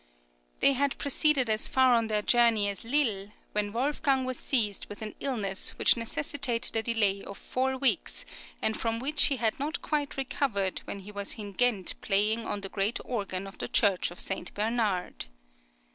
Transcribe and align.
They 0.61 0.73
had 0.73 0.97
proceeded 0.97 1.47
as 1.47 1.67
far 1.67 1.93
on 1.93 2.07
their 2.07 2.23
journey 2.23 2.67
as 2.69 2.83
Lille, 2.83 3.31
when 3.51 3.71
Wolfgang 3.71 4.25
was 4.25 4.39
seized 4.39 4.87
with 4.89 5.03
an 5.03 5.13
illness 5.19 5.77
which 5.77 5.95
necessitated 5.95 6.75
a 6.75 6.81
delay 6.81 7.21
of 7.23 7.37
four 7.37 7.77
weeks, 7.77 8.25
and 8.63 8.75
from 8.75 8.97
which 8.97 9.25
he 9.25 9.35
had 9.37 9.59
not 9.59 9.83
quite 9.83 10.17
recovered 10.17 10.79
when 10.85 11.01
he 11.01 11.11
was 11.11 11.35
in 11.35 11.51
Ghent 11.51 12.01
playing 12.01 12.47
on 12.47 12.61
the 12.61 12.69
great 12.69 12.97
organ 13.05 13.45
of 13.45 13.59
the 13.59 13.67
Church 13.67 14.09
of 14.09 14.19
St. 14.19 14.51
Bernard. 14.55 15.27